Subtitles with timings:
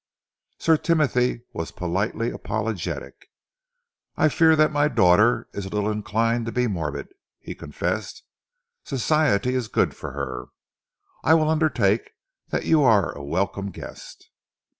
[0.57, 3.27] Sir Timothy was politely apologetic.
[4.17, 8.23] "I fear that my daughter is a little inclined to be morbid," he confessed.
[8.83, 10.45] "Society is good for her.
[11.23, 12.13] I will undertake
[12.49, 14.31] that you are a welcome guest."